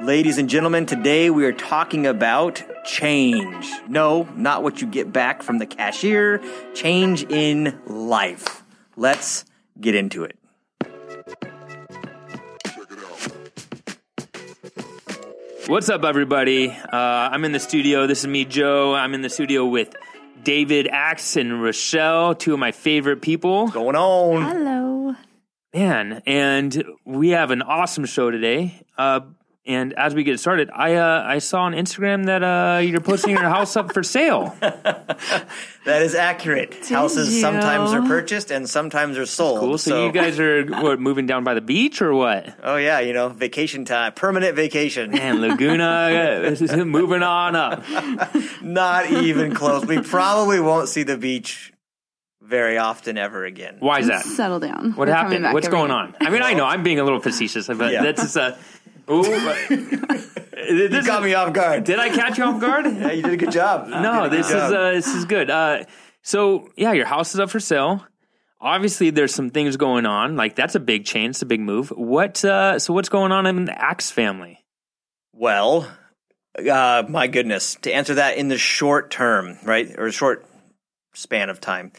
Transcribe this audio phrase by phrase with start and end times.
[0.00, 3.70] Ladies and gentlemen, today we are talking about change.
[3.88, 6.40] No, not what you get back from the cashier,
[6.74, 8.64] change in life.
[8.96, 9.44] Let's
[9.80, 10.36] get into it.
[15.68, 16.70] What's up, everybody?
[16.70, 18.06] Uh, I'm in the studio.
[18.06, 18.94] This is me, Joe.
[18.94, 19.94] I'm in the studio with
[20.42, 23.68] David Axe and Rochelle, two of my favorite people.
[23.68, 24.42] Going on.
[24.42, 25.14] Hello.
[25.72, 28.82] Man, and we have an awesome show today.
[28.98, 29.20] Uh,
[29.64, 33.30] and as we get started, I uh, I saw on Instagram that uh, you're posting
[33.30, 34.56] your house up for sale.
[35.84, 36.86] That is accurate.
[36.86, 37.40] Houses you?
[37.40, 39.58] sometimes are purchased and sometimes are sold.
[39.58, 39.78] Cool.
[39.78, 42.56] So, you guys are what, moving down by the beach or what?
[42.62, 45.10] Oh yeah, you know, vacation time, permanent vacation.
[45.10, 47.82] Man, Laguna moving on up.
[48.62, 49.84] Not even close.
[49.84, 51.72] We probably won't see the beach
[52.40, 53.78] very often ever again.
[53.80, 54.24] Why is that?
[54.24, 54.92] Settle down.
[54.92, 55.52] What We're happened?
[55.52, 55.94] What's going day.
[55.94, 56.14] on?
[56.20, 58.04] I mean, I know I'm being a little facetious, but Yeah.
[58.04, 58.56] that's just a.
[59.12, 59.22] Ooh,
[60.68, 61.84] You this got me off guard.
[61.84, 62.86] Did I catch you off guard?
[62.92, 63.88] Yeah, you did a good job.
[63.88, 64.72] No, this is job.
[64.72, 65.50] uh, this is good.
[65.50, 65.84] Uh,
[66.22, 68.06] so yeah, your house is up for sale.
[68.60, 70.36] Obviously, there's some things going on.
[70.36, 71.90] Like that's a big change, it's a big move.
[71.90, 72.44] What?
[72.44, 74.64] Uh, so what's going on in the Axe family?
[75.32, 75.88] Well,
[76.56, 77.76] uh, my goodness.
[77.82, 80.46] To answer that in the short term, right, or a short
[81.14, 81.92] span of time,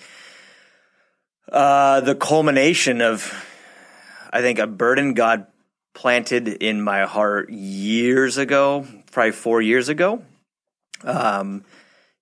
[1.52, 3.34] uh, the culmination of,
[4.32, 5.48] I think, a burden God
[5.94, 10.24] planted in my heart years ago, probably four years ago,
[11.04, 11.64] um,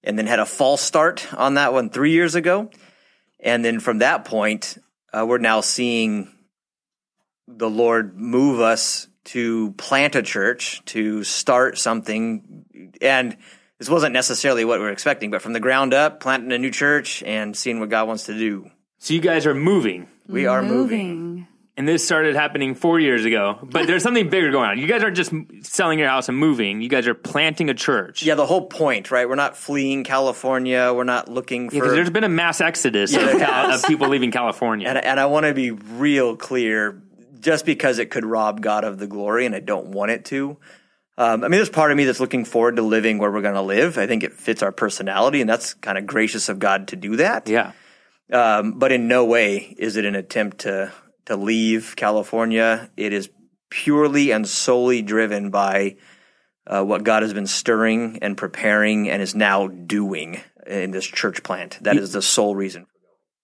[0.03, 2.69] and then had a false start on that one three years ago,
[3.39, 4.77] and then from that point,
[5.13, 6.31] uh, we're now seeing
[7.47, 12.65] the Lord move us to plant a church, to start something.
[13.01, 13.37] And
[13.77, 16.71] this wasn't necessarily what we were expecting, but from the ground up, planting a new
[16.71, 18.69] church and seeing what God wants to do.
[18.99, 21.30] So you guys are moving, We are moving.
[21.77, 23.57] And this started happening four years ago.
[23.63, 24.79] But there's something bigger going on.
[24.79, 26.81] You guys aren't just selling your house and moving.
[26.81, 28.23] You guys are planting a church.
[28.23, 29.27] Yeah, the whole point, right?
[29.27, 30.93] We're not fleeing California.
[30.93, 31.75] We're not looking for.
[31.75, 34.87] Because there's been a mass exodus of, Cal- of people leaving California.
[34.87, 37.01] and, and I want to be real clear
[37.39, 40.57] just because it could rob God of the glory, and I don't want it to.
[41.17, 43.55] Um, I mean, there's part of me that's looking forward to living where we're going
[43.55, 43.97] to live.
[43.97, 47.17] I think it fits our personality, and that's kind of gracious of God to do
[47.17, 47.47] that.
[47.49, 47.73] yeah.
[48.31, 50.91] Um, but in no way is it an attempt to
[51.31, 52.89] to leave California.
[52.97, 53.29] It is
[53.69, 55.95] purely and solely driven by
[56.67, 61.41] uh, what God has been stirring and preparing and is now doing in this church
[61.41, 61.79] plant.
[61.81, 62.85] That is the sole reason.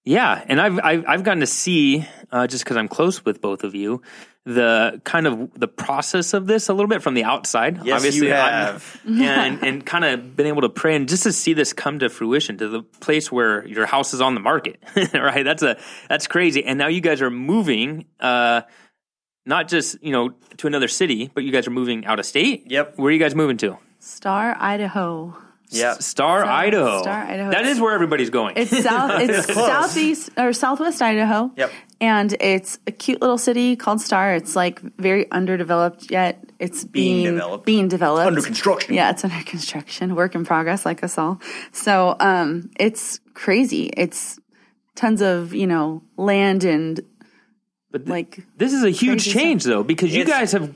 [0.07, 3.63] Yeah, and I've I've, I've gotten to see uh, just because I'm close with both
[3.65, 4.01] of you
[4.45, 7.83] the kind of the process of this a little bit from the outside.
[7.83, 9.01] Yes, Obviously, you I'm- have.
[9.05, 12.07] and and kind of been able to pray and just to see this come to
[12.09, 14.81] fruition to the place where your house is on the market.
[15.13, 16.63] right, that's a that's crazy.
[16.63, 18.05] And now you guys are moving.
[18.21, 18.61] Uh,
[19.45, 22.71] not just you know to another city, but you guys are moving out of state.
[22.71, 22.93] Yep.
[22.97, 23.77] Where are you guys moving to?
[23.99, 25.35] Star, Idaho.
[25.69, 25.95] Yeah.
[25.95, 27.01] Star, Idaho.
[27.01, 27.51] Star, Idaho.
[27.51, 28.53] That is where everybody's going.
[28.57, 29.21] It's south.
[29.21, 31.51] It's southeast or southwest Idaho.
[31.55, 31.71] Yep.
[31.99, 34.35] And it's a cute little city called Star.
[34.35, 36.43] It's like very underdeveloped yet.
[36.59, 37.65] It's Being being developed.
[37.65, 38.27] Being developed.
[38.27, 38.93] Under construction.
[38.95, 41.39] Yeah, it's under construction, work in progress, like us all.
[41.71, 43.91] So, um, it's crazy.
[43.95, 44.39] It's
[44.95, 46.99] tons of you know land and
[47.91, 50.73] But th- like This is a huge change, though, because you guys have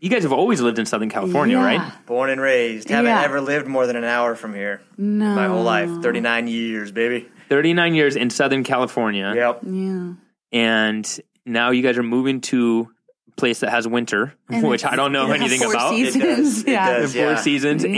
[0.00, 1.64] you guys have always lived in Southern California, Yeah.
[1.64, 2.06] right?
[2.06, 2.88] Born and raised.
[2.88, 3.22] Haven't Yeah.
[3.22, 4.80] ever lived more than an hour from here.
[4.96, 5.90] no, My whole life.
[6.02, 7.28] 39 years, baby.
[7.48, 9.60] Thirty nine years in Southern California, Yep.
[9.66, 10.12] Yeah.
[10.52, 12.88] and now you guys are moving to
[13.28, 15.90] a place that has winter, And which I don't know it has anything four about.
[15.94, 16.22] seasons.
[16.24, 16.60] It does.
[16.66, 16.98] It yeah.
[17.00, 17.14] does.
[17.16, 17.90] Four seasons, Yeah.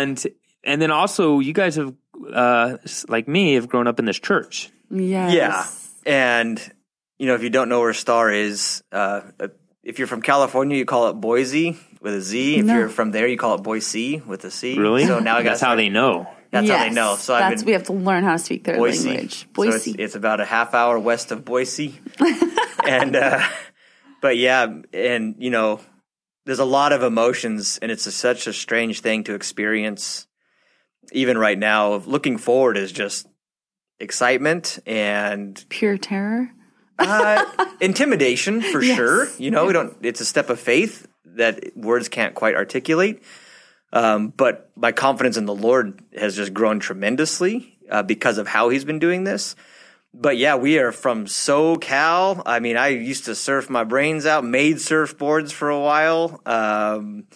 [0.00, 0.26] and
[0.62, 1.92] and then also you guys have,
[2.32, 2.76] uh,
[3.08, 4.70] like me, have grown up in this church.
[4.90, 5.32] Yeah.
[5.32, 5.90] Yes.
[6.06, 6.12] Yeah.
[6.40, 6.72] And,
[7.18, 9.48] you know, if you don't know where Star is, uh, uh,
[9.82, 12.58] if you're from California, you call it Boise with a Z.
[12.58, 12.76] If No.
[12.78, 14.78] you're from there, you call it Boise with a C.
[14.78, 15.06] Really?
[15.06, 16.28] So now I got that's how they know.
[16.50, 17.16] That's how they know.
[17.16, 19.08] So I've been we have to learn how to speak their Boise.
[19.08, 19.40] language.
[19.40, 19.90] So Boise.
[19.92, 22.00] it's, it's about a half hour west of Boise.
[22.84, 23.40] and, uh,
[24.20, 25.80] but yeah, and, you know,
[26.46, 30.26] there's a lot of emotions, and it's a, such a strange thing to experience,
[31.12, 31.92] even right now.
[31.92, 33.26] Of looking forward is just
[34.00, 36.50] excitement and Pure terror.
[37.00, 37.44] Uh,
[37.80, 38.96] intimidation for Yes.
[38.96, 39.28] sure.
[39.38, 39.96] You know, we don't.
[40.02, 43.22] It's a step of faith that words can't quite articulate.
[43.92, 48.68] Um, but my confidence in the Lord has just grown tremendously uh, because of how
[48.68, 49.56] He's been doing this.
[50.12, 52.42] But yeah, we are from SoCal.
[52.46, 56.40] I mean, I used to surf my brains out, made surfboards for a while.
[56.46, 57.26] Um,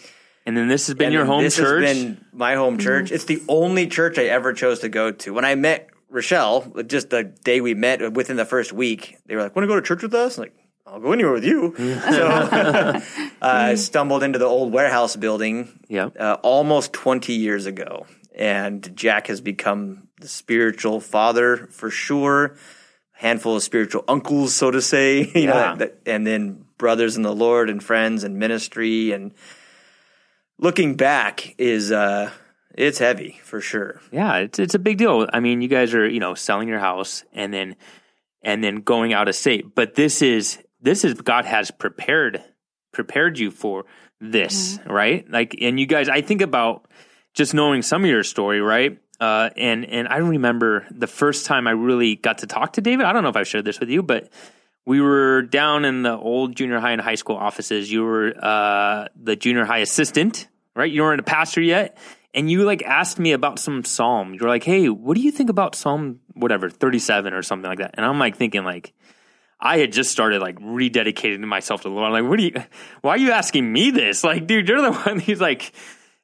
[0.46, 1.84] And then this has been your home this church.
[1.86, 3.10] Has been my home church.
[3.12, 5.32] It's the only church I ever chose to go to.
[5.32, 9.42] When I met Rochelle, just the day we met, within the first week, they were
[9.42, 10.54] like, "Want to go to church with us?" I'm like,
[10.86, 11.74] I'll go anywhere with you.
[11.76, 13.00] so uh,
[13.42, 16.10] I stumbled into the old warehouse building Yeah.
[16.18, 18.06] uh, almost 20 years ago.
[18.36, 22.56] And Jack has become the spiritual father for sure,
[23.12, 25.74] handful of spiritual uncles, so to say, you know, Yeah.
[25.76, 29.10] that- and then brothers in the Lord and friends and ministry.
[29.12, 29.32] And
[30.58, 32.30] looking back is, uh,
[32.74, 34.00] it's heavy for sure.
[34.10, 35.26] Yeah, it's it's a big deal.
[35.32, 37.76] I mean, you guys are you know selling your house and then
[38.42, 42.42] and then going out of state, but this is this is God has prepared
[42.92, 43.84] prepared you for
[44.20, 45.28] this, right?
[45.30, 46.86] Like, and you guys, I think about
[47.34, 48.98] just knowing some of your story, right?
[49.20, 52.80] Uh, and and I don't remember the first time I really got to talk to
[52.80, 53.06] David.
[53.06, 54.30] I don't know if I've shared this with you, but
[54.86, 57.90] we were down in the old junior high and high school offices.
[57.90, 60.90] You were uh, the junior high assistant, right?
[60.90, 61.96] You weren't a pastor yet.
[62.34, 64.34] And you like asked me about some psalm.
[64.34, 67.92] You're like, hey, what do you think about Psalm whatever, 37 or something like that?
[67.94, 68.92] And I'm like thinking like,
[69.60, 72.06] I had just started like rededicating myself to the Lord.
[72.06, 72.52] I'm like, what are you,
[73.02, 74.24] why are you asking me this?
[74.24, 75.20] Like, dude, you're the one.
[75.20, 75.72] He's like,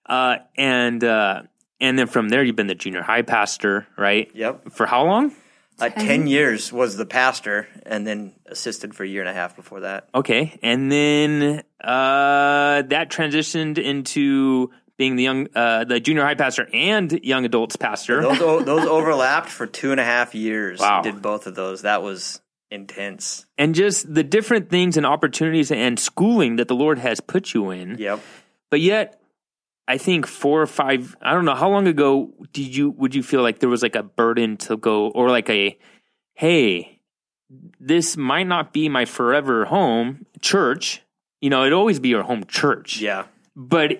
[0.04, 1.42] uh, and, uh,
[1.80, 4.30] and then from there, you've been the junior high pastor, right?
[4.34, 4.72] Yep.
[4.72, 5.32] For how long?
[5.78, 9.56] Uh, 10 years was the pastor and then assisted for a year and a half
[9.56, 10.08] before that.
[10.14, 10.58] Okay.
[10.62, 17.10] And then, uh, that transitioned into being the young, uh, the junior high pastor and
[17.24, 18.20] young adults pastor.
[18.20, 20.78] Those, o- those overlapped for two and a half years.
[20.78, 21.00] Wow.
[21.00, 21.82] Did both of those.
[21.82, 23.46] That was intense.
[23.56, 27.70] and just the different things and opportunities and schooling that the Lord has put you
[27.70, 27.96] in.
[27.98, 28.20] Yep.
[28.70, 29.20] But yet,
[29.88, 33.22] I think four or five, I don't know, how long ago did you, would you
[33.22, 35.78] feel like there was like a burden to go or like a,
[36.34, 37.00] hey,
[37.80, 41.02] this might not be my forever home church.
[41.40, 43.00] You know, it'd always be your home church.
[43.00, 43.24] Yeah.
[43.56, 43.94] But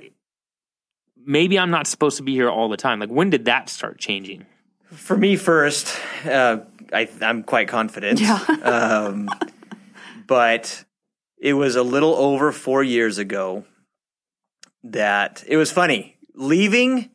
[1.25, 3.01] maybe I'm not supposed to be here all the time.
[3.01, 4.47] Like, when did that start changing?
[4.87, 6.59] For me, first, uh,
[6.93, 8.21] I, I'm quite confident.
[8.21, 8.37] Yeah.
[8.63, 9.29] um,
[10.27, 10.85] but
[11.39, 13.65] it was a little over four years ago
[14.85, 16.17] that it was funny.
[16.35, 17.11] Leaving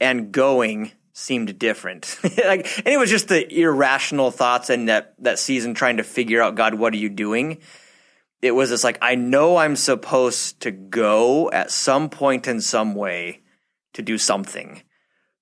[0.00, 2.18] and going seemed different.
[2.24, 6.42] like, and it was just the irrational thoughts and that, that season trying to figure
[6.42, 7.58] out, God, what are you doing?
[8.44, 12.94] It was just like, I know I'm supposed to go at some point in some
[12.94, 13.40] way
[13.94, 14.82] to do something.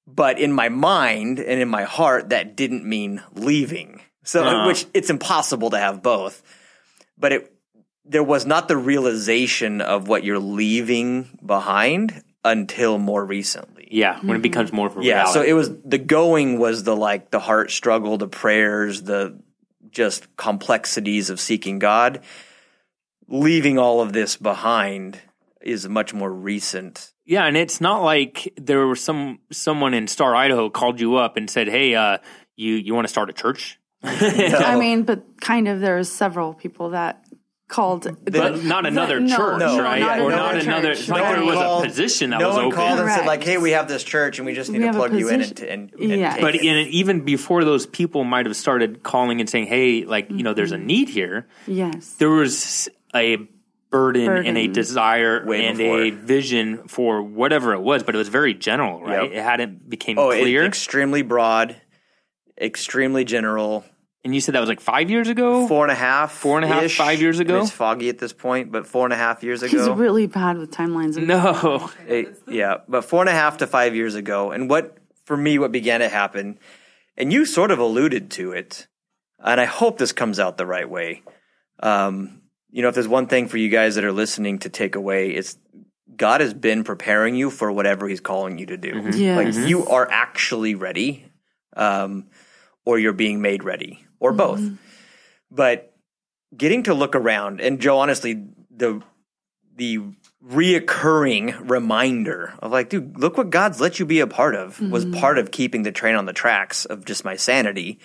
[0.06, 4.02] But in my mind and in my heart, that didn't mean leaving.
[4.25, 4.66] So, Uh.
[4.69, 6.43] which it's impossible to have both.
[7.19, 7.52] But it,
[8.04, 13.88] there was not the realization of what you're leaving behind until more recently.
[13.90, 15.32] Yeah, when it becomes more of a Yeah, reality.
[15.32, 19.38] so it was the going was the like the heart struggle, the prayers, the
[19.90, 22.20] just complexities of seeking God.
[23.32, 25.19] Leaving all of this behind
[25.62, 27.12] is much more recent.
[27.25, 31.37] Yeah, and it's not like there was some someone in Star, Idaho, called you up
[31.38, 32.19] and said, "Hey, uh,
[32.56, 36.90] you you want to start a church?" I mean, but kind of there's several people
[36.90, 37.25] that
[37.69, 40.00] called, But not another no, church, no, right?
[40.00, 40.64] not or another not church.
[40.67, 40.90] another.
[40.90, 42.76] It's No like there was called- a position that no was one open.
[42.76, 44.93] called and said like, "Hey, we have this church, and we just need We to
[44.93, 46.32] plug you in position- and, and, Yeah.
[46.35, 50.05] and But take in, even before those people might have started calling and saying, "Hey,
[50.05, 52.14] like you know, there's a need here," yes.
[52.19, 53.38] there was a
[53.91, 56.00] burden, and a desire Way and before.
[56.03, 59.25] a vision for whatever it was, but it was very general, right?
[59.25, 59.32] Yep.
[59.32, 60.64] It hadn't became oh, it, clear.
[60.64, 61.76] extremely broad,
[62.61, 63.85] extremely general.
[64.25, 65.67] and you said that was like five years ago.
[65.67, 66.97] Four and a half, Four and a half, ish.
[66.97, 67.61] five years ago?
[67.62, 69.70] It's foggy at this point, but four and a half years ago.
[69.76, 69.94] He's ago.
[69.94, 71.17] really bad with timelines.
[71.17, 74.52] No, It- yeah, but four and a half to five years ago.
[74.52, 76.59] And what, for me, what began to happen,
[77.16, 78.87] and you sort of alluded to it,
[79.38, 81.23] and I hope this comes out the right way.
[81.81, 82.41] Um,
[82.73, 85.31] you know, if there's one thing for you guys that are listening to take away,
[85.31, 85.59] it's
[86.17, 88.95] God has been preparing you for whatever He's calling you to do.
[88.95, 89.21] Mm-hmm.
[89.21, 89.37] Yes.
[89.37, 89.67] Like mm-hmm.
[89.67, 91.26] you are actually ready,
[91.76, 92.29] um,
[92.85, 94.38] or you're being made ready, or mm-hmm.
[94.38, 94.79] both.
[95.50, 95.95] But
[96.57, 99.02] getting to look around, and Joe, honestly, the
[99.76, 100.00] the
[100.45, 105.05] reoccurring reminder of like, dude, look what God's let you be a part of was
[105.05, 108.00] part of keeping the train on the tracks of just my sanity.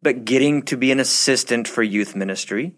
[0.00, 2.76] But getting to be an assistant for youth ministry,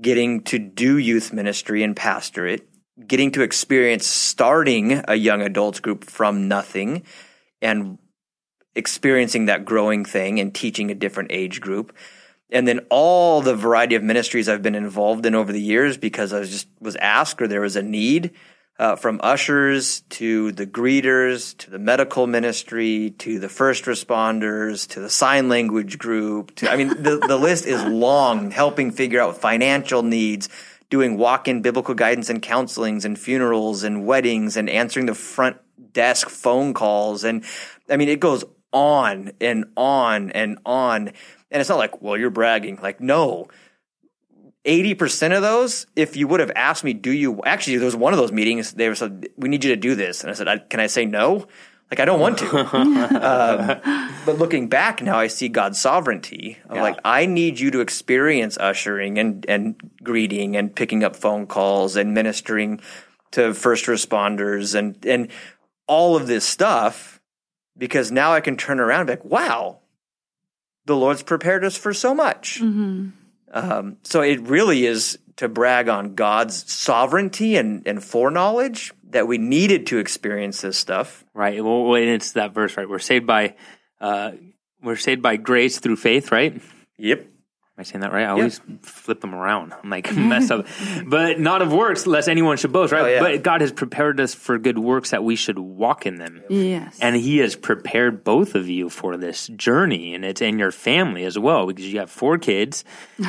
[0.00, 2.68] getting to do youth ministry and pastor it,
[3.06, 7.04] getting to experience starting a young adults group from nothing
[7.60, 7.98] and
[8.74, 11.96] experiencing that growing thing and teaching a different age group.
[12.50, 16.32] And then all the variety of ministries I've been involved in over the years because
[16.32, 18.32] I was just was asked or there was a need
[18.78, 25.00] uh, from ushers to the greeters to the medical ministry to the first responders to
[25.00, 29.38] the sign language group to I mean the, the list is long helping figure out
[29.38, 30.48] financial needs
[30.90, 35.56] doing walk-in biblical guidance and counselings and funerals and weddings and answering the front
[35.92, 37.24] desk phone calls.
[37.24, 37.44] And
[37.90, 41.08] I mean it goes on and on and on.
[41.50, 42.78] And it's not like well you're bragging.
[42.80, 43.48] Like no
[44.68, 48.12] 80% of those, if you would have asked me, do you actually, there was one
[48.12, 50.20] of those meetings, they were said, we need you to do this.
[50.20, 51.46] And I said, I, can I say no?
[51.90, 52.58] Like, I don't want to.
[52.76, 56.58] um, but looking back now, I see God's sovereignty.
[56.68, 56.82] I'm Yeah.
[56.82, 61.96] like, I need you to experience ushering and, and greeting and picking up phone calls
[61.96, 62.80] and ministering
[63.30, 65.28] to first responders and, and
[65.86, 67.20] all of this stuff
[67.76, 69.78] because now I can turn around and be like, wow,
[70.84, 72.60] the Lord's prepared us for so much.
[73.52, 79.38] Um, so it really is to brag on God's sovereignty and, and foreknowledge that we
[79.38, 81.24] needed to experience this stuff.
[81.32, 81.62] Right.
[81.62, 82.88] Well, it's that verse, right?
[82.88, 83.54] We're saved by,
[84.00, 84.32] uh,
[84.82, 86.60] we're saved by grace through faith, right?
[86.98, 87.26] Yep.
[87.78, 88.24] Am I saying that right?
[88.24, 89.72] I always flip them around.
[89.72, 90.66] I'm like messed up,
[91.06, 93.02] but not of works, lest anyone should boast, right?
[93.02, 93.20] Oh, yeah.
[93.20, 96.42] But God has prepared us for good works that we should walk in them.
[96.48, 96.98] Yes.
[97.00, 101.24] And he has prepared both of you for this journey, and it's in your family
[101.24, 102.82] as well because you have four kids.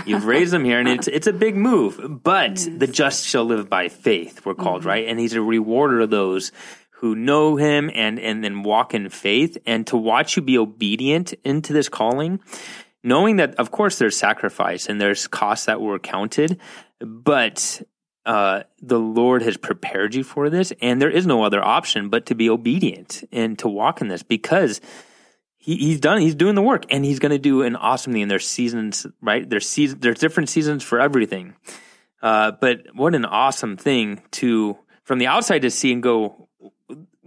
[0.08, 2.24] You've raised them here, and it's it's a big move.
[2.24, 4.48] But the just shall live by faith.
[4.48, 4.90] We're called mm-hmm.
[4.90, 6.52] right, and he's a rewarder of those
[6.90, 9.60] who know him and and then walk in faith.
[9.68, 12.40] And to watch you be obedient into this calling,
[13.04, 16.60] knowing that of course there's sacrifice and there's costs that were counted,
[17.00, 17.82] but
[18.26, 22.28] uh, the Lord has prepared you for this, and there is no other option but
[22.28, 24.82] to be obedient and to walk in this because
[25.58, 26.22] he, he's done.
[26.22, 28.24] He's doing the work, and he's going to do an awesome thing.
[28.24, 29.50] And there's seasons, right?
[29.50, 30.00] There's season.
[30.00, 31.56] There's different seasons for everything.
[32.22, 36.49] Uh, but what an awesome thing to from the outside to see and go.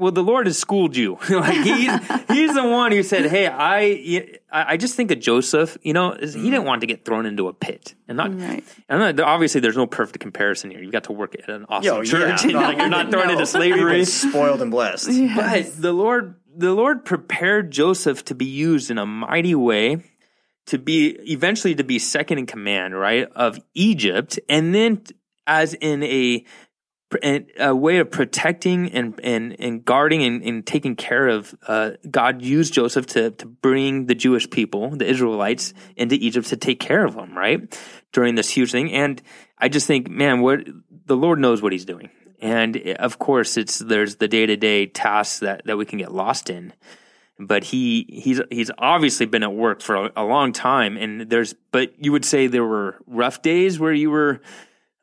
[0.02, 1.16] Well, the Lord has schooled you.
[1.30, 1.90] like he's
[2.28, 5.78] he's the one who said, "Hey, I I just think of Joseph.
[5.82, 8.38] You know, is- he didn't want to get thrown into a pit, and not.
[8.38, 8.64] Right.
[8.88, 10.82] And obviously, there's no perfect comparison here.
[10.82, 12.44] You've got to work at an awesome Yo, church.
[12.44, 12.60] yeah.
[12.60, 13.32] like you're not thrown No.
[13.34, 13.98] into slavery.
[13.98, 15.08] We've spoiled and blessed.
[15.36, 20.02] But the Lord, the Lord prepared Joseph to be used in a mighty way,
[20.66, 25.02] to be eventually to be second in command, right, of Egypt, and then
[25.46, 26.44] as in a
[27.22, 32.42] a way of protecting and and, and guarding and, and taking care of uh, God
[32.42, 37.04] used Joseph to to bring the Jewish people, the Israelites, into Egypt to take care
[37.04, 37.78] of them, right?
[38.12, 38.92] During this huge thing.
[38.92, 39.20] And
[39.58, 40.66] I just think, man, what
[41.06, 42.10] the Lord knows what he's doing.
[42.40, 45.98] And eh, of course it's there's the day to day tasks that, that we can
[45.98, 46.72] get lost in.
[47.38, 51.54] But he he's he's obviously been at work for a, a long time and there's
[51.70, 54.40] but you would say there were rough days where you were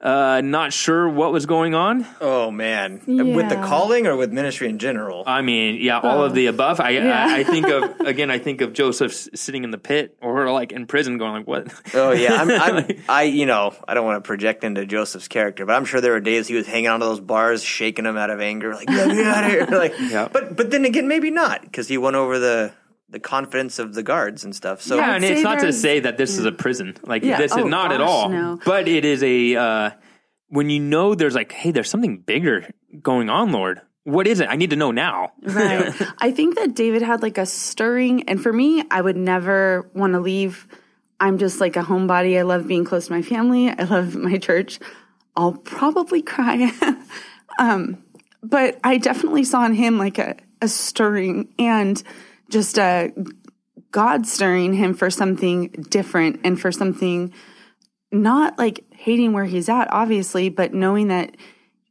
[0.02, 2.06] uh, not sure what was going on.
[2.22, 5.24] Oh man, with the calling or with ministry in general?
[5.28, 6.80] I mean, yeah, all of the above.
[6.80, 7.26] I, Yeah.
[7.28, 8.32] I I think of again.
[8.32, 11.68] I think of Joseph sitting in the pit or like in prison, going like, "What?"
[11.94, 15.66] Oh yeah, I'm, I'm, I you know I don't want to project into Joseph's character,
[15.66, 18.30] but I'm sure there were days he was hanging onto those bars, shaking them out
[18.30, 19.66] of anger, like get me out of here.
[19.70, 20.30] Like, Yeah.
[20.32, 22.72] but but then again, maybe not because he won over the
[23.10, 24.82] the confidence of the guards and stuff.
[24.82, 26.96] So yeah, and it's not to say that this is a prison.
[27.04, 27.38] Like Yeah.
[27.38, 28.30] this is Oh, not at all.
[28.30, 28.60] no.
[28.64, 29.92] But it is a uh,
[30.50, 32.70] when you know there's like, hey, there's something bigger
[33.02, 33.82] going on, Lord.
[34.04, 34.48] What is it?
[34.50, 35.34] I need to know now.
[35.44, 35.94] Right.
[36.20, 40.14] I think that David had like a stirring, and for me, I would never want
[40.14, 40.68] to leave.
[41.20, 42.38] I'm just like a homebody.
[42.40, 43.70] I love being close to my family.
[43.70, 44.80] I love my church.
[45.36, 46.72] I'll probably cry.
[47.60, 48.04] um,
[48.42, 52.02] but I definitely saw in him like a, a stirring and
[52.50, 53.14] just a
[53.92, 57.34] God stirring him for something different and for something
[58.12, 61.36] not like hating where he's at, obviously, but knowing that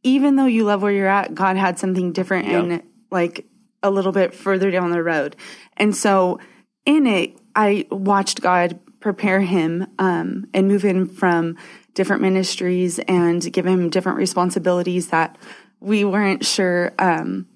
[0.03, 3.47] even though you love where you're at, God had something different and like
[3.83, 5.37] a little bit further down the road.
[5.77, 6.41] And so
[6.85, 11.57] in it, I watched God prepare him um, and move him from
[11.95, 15.39] different ministries and give him different responsibilities that
[15.81, 16.93] we weren't sure.
[16.99, 17.47] Um,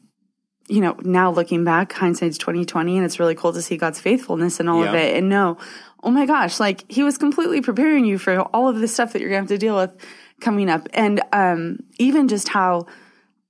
[0.73, 4.01] you know, now looking back, hindsight's twenty twenty, and it's really cool to see God's
[4.01, 5.59] faithfulness in all of it, and no,
[6.03, 9.21] oh my gosh, like He was completely preparing you for all of the stuff that
[9.21, 9.95] you're gonna have to deal with
[10.41, 12.87] coming up, and um, even just how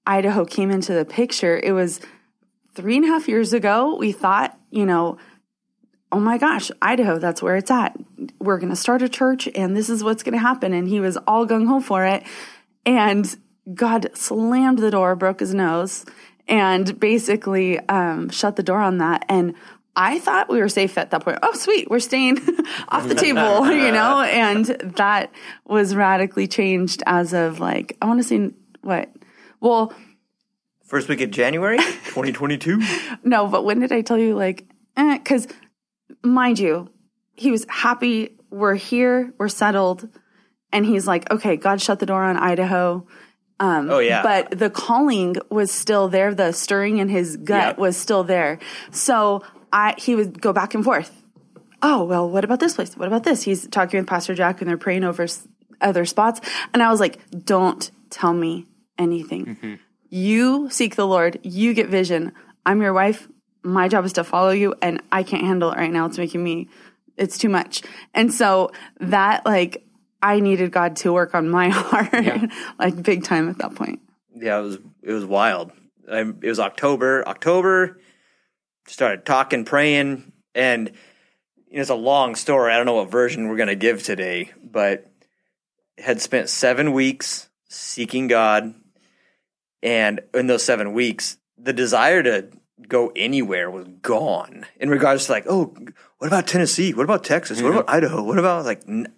[0.05, 1.61] Idaho came into the picture.
[1.63, 2.01] It was
[2.75, 3.97] three and a half years ago.
[3.97, 5.19] We thought, you know,
[6.11, 7.97] oh my gosh, Idaho, that's where it's at.
[8.41, 10.73] We're going to start a church and this is what's going to happen.
[10.73, 12.25] And he was all gung ho for it.
[12.85, 13.35] And
[13.75, 16.05] God slammed the door, broke his nose,
[16.49, 19.25] and basically um, shut the door on that.
[19.29, 19.55] And
[19.95, 21.39] I thought we were safe at that point.
[21.43, 22.39] Oh, sweet, we're staying
[22.89, 24.23] off the table, you know?
[24.23, 25.33] And that
[25.67, 29.11] was radically changed as of like, I want to say what?
[29.61, 29.93] Well,
[30.85, 32.83] first week of January, 2022.
[33.23, 35.47] no, but when did I tell you, like, because
[36.23, 36.91] mind you,
[37.35, 38.39] he was happy.
[38.51, 40.09] We're here, we're settled.
[40.73, 43.07] And he's like, okay, God shut the door on Idaho.
[43.63, 46.35] Um, oh yeah, But the calling was still there.
[46.35, 47.81] The stirring in his gut Yeah.
[47.81, 48.59] was still there.
[48.91, 49.43] So
[49.73, 51.23] I, he would go back and forth.
[51.81, 52.97] Oh, well, what about this place?
[52.97, 53.43] What about this?
[53.45, 55.27] He's talking with Pastor Jack and they're praying over
[55.81, 56.41] other spots.
[56.75, 58.67] And I was like, don't tell me
[58.99, 59.47] anything.
[59.47, 59.75] Mm-hmm.
[60.09, 62.33] You seek the Lord, you get vision.
[62.67, 63.29] I'm your wife.
[63.63, 66.07] My job is to follow you, and I can't handle it right now.
[66.07, 66.69] It's making me,
[67.17, 67.83] it's too much.
[68.13, 69.87] And so that, like,
[70.23, 74.01] I needed God to work on my heart, like big time at that point.
[74.35, 75.73] Yeah, it was it was wild.
[76.11, 77.27] I, it was October.
[77.27, 77.99] October
[78.87, 80.91] started talking, praying, and
[81.69, 82.73] you know, it's a long story.
[82.73, 85.11] I don't know what version we're going to give today, but
[85.99, 88.75] had spent seven weeks seeking God,
[89.83, 92.49] and in those seven weeks, the desire to
[92.89, 94.67] go anywhere was gone.
[94.79, 95.75] In regards to like, oh,
[96.19, 96.93] what about Tennessee?
[96.93, 97.63] What about Texas?
[97.63, 97.79] What mm-hmm.
[97.79, 98.23] about Idaho?
[98.23, 99.13] What about like, n-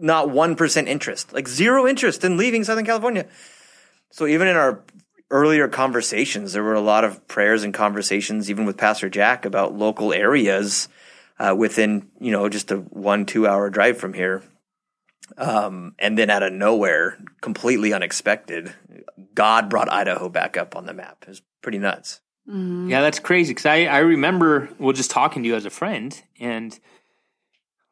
[0.00, 3.26] not one percent interest, like zero interest in leaving Southern California.
[4.10, 4.82] So even in our
[5.30, 9.74] earlier conversations, there were a lot of prayers and conversations, even with Pastor Jack, about
[9.74, 10.88] local areas
[11.38, 14.42] uh, within you know just a one two hour drive from here.
[15.36, 18.72] Um, and then out of nowhere, completely unexpected,
[19.34, 21.18] God brought Idaho back up on the map.
[21.22, 22.20] It was pretty nuts.
[22.88, 26.20] Yeah, that's crazy because I, I remember well just talking to you as a friend
[26.40, 26.78] and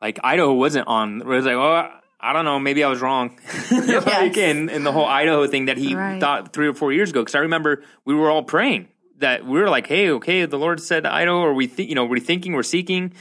[0.06, 1.20] like Idaho wasn't on.
[1.20, 3.38] It was like, oh, I don't know, maybe I was wrong.
[3.70, 6.20] like in, in the whole Idaho thing that he Right.
[6.20, 7.20] thought three or four years ago.
[7.22, 10.80] Because I remember we were all praying that we were like, hey, okay, the Lord
[10.80, 13.12] said Idaho, or we think you know we're thinking, we're seeking,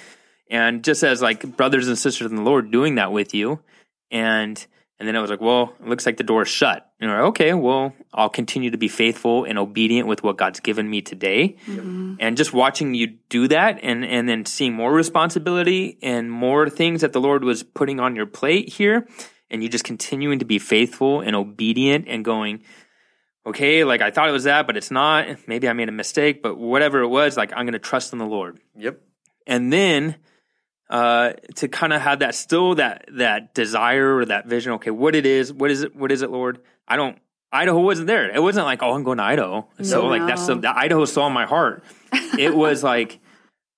[0.50, 3.60] and just as like brothers and sisters in the Lord doing that with you,
[4.12, 4.56] and
[5.00, 6.85] and then I was like, well, it looks like the door is shut.
[7.00, 10.62] And we're like, okay, well, I'll continue to be faithful and obedient with what God's
[10.62, 11.58] given me today.
[12.20, 17.02] And just watching you do that and, and then seeing more responsibility and more things
[17.02, 19.08] that the Lord was putting on your plate here,
[19.50, 22.64] and you just continuing to be faithful and obedient and going,
[23.46, 25.28] okay, like I thought it was that, but it's not.
[25.48, 28.20] Maybe I made a mistake, but whatever it was, like I'm going to trust in
[28.20, 29.02] the Lord Yep.
[29.46, 30.16] and then
[30.90, 34.74] uh, to kind of have that still that that desire or that vision.
[34.74, 36.60] Okay, what it is, what is it, what is it, Lord?
[36.88, 37.18] I don't.
[37.52, 38.30] Idaho wasn't there.
[38.36, 39.68] It wasn't like, oh, I'm going to Idaho.
[39.82, 40.08] So No.
[40.08, 41.84] like that's the, that Idaho's still on my heart.
[42.38, 43.20] It was like,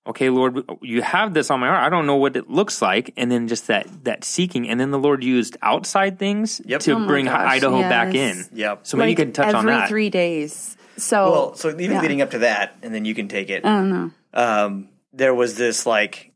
[0.06, 1.84] okay, Lord, you have this on my heart.
[1.84, 4.90] I don't know what it looks like, and then just that that seeking, and then
[4.90, 6.80] the Lord used outside things Yep.
[6.80, 8.38] to Oh bring gosh, Idaho back in.
[8.38, 8.48] yes.
[8.52, 8.80] Yep.
[8.86, 9.88] So maybe you Like, can touch every on that.
[9.88, 10.76] three days.
[10.96, 12.00] So, Well, so even yeah.
[12.00, 13.64] leading up to that, and then you can take it.
[13.64, 14.10] I don't know.
[14.34, 16.27] um, there was this like,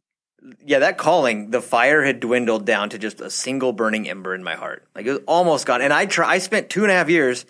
[0.64, 4.42] yeah, that calling, the fire had dwindled down to just a single burning ember in
[4.42, 4.86] my heart.
[4.94, 5.82] Like it was almost gone.
[5.82, 7.46] And I try, I spent two and a half years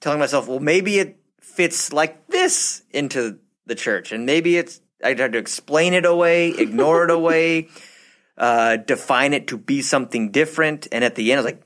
[0.00, 4.80] telling myself, well, maybe it fits like this into the church, and maybe it's.
[5.02, 7.68] I tried to explain it away, ignore it away,
[8.38, 11.62] uh, define it to be something different, and at the end, I was like,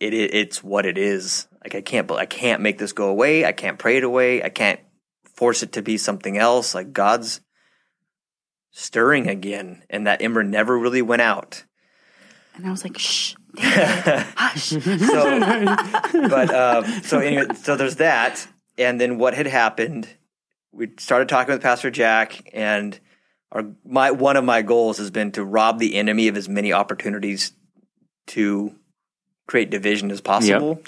[0.00, 1.46] it, it it's what it is.
[1.62, 3.44] Like I can't, I can't make this go away.
[3.44, 4.42] I can't pray it away.
[4.42, 4.80] I can't
[5.34, 6.74] force it to be something else.
[6.74, 7.40] Like God's
[8.70, 11.64] stirring again, and that ember never really went out.
[12.54, 14.72] And I was like, shh, hush.
[14.80, 18.46] So, but um, so anyway, so there's that,
[18.78, 20.08] and then what had happened?
[20.72, 22.98] We started talking with Pastor Jack, and
[23.52, 26.72] our my one of my goals has been to rob the enemy of as many
[26.72, 27.52] opportunities
[28.28, 28.74] to
[29.46, 30.82] create division as possible.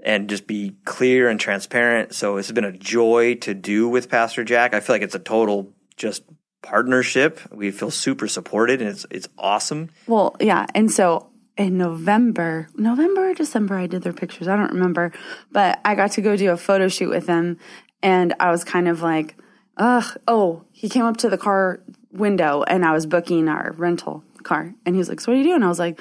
[0.00, 2.14] And just be clear and transparent.
[2.14, 4.72] So it's been a joy to do with Pastor Jack.
[4.72, 6.22] I feel like it's a total just
[6.62, 7.40] partnership.
[7.52, 9.90] We feel super supported, and it's it's awesome.
[10.06, 10.66] Well, yeah.
[10.74, 14.46] And so in November, November or December, I did their pictures.
[14.46, 15.12] I don't remember,
[15.50, 17.58] but I got to go do a photo shoot with them,
[18.02, 19.36] And I was kind of like,
[19.76, 21.80] ugh, oh, he came up to the car
[22.12, 24.74] window and I was booking our rental car.
[24.86, 25.62] And he was like, so what are you doing?
[25.62, 26.00] I was like,